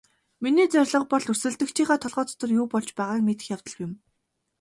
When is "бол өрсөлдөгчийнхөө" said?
1.11-1.97